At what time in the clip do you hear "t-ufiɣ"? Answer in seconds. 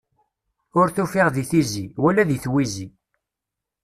0.89-1.27